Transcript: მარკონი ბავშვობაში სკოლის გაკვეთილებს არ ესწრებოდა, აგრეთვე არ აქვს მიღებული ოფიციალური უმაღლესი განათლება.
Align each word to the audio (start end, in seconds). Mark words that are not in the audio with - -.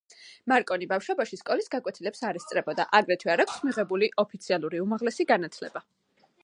მარკონი 0.51 0.87
ბავშვობაში 0.93 1.37
სკოლის 1.41 1.69
გაკვეთილებს 1.75 2.25
არ 2.31 2.39
ესწრებოდა, 2.41 2.87
აგრეთვე 3.01 3.33
არ 3.35 3.45
აქვს 3.47 3.61
მიღებული 3.69 4.11
ოფიციალური 4.25 4.85
უმაღლესი 4.87 5.29
განათლება. 5.35 5.89